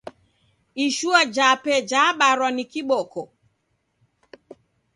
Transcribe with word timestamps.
Ishua 0.85 1.19
jape 1.35 1.73
jebarwa 1.89 2.49
ni 2.55 2.63
kiboko. 2.71 3.21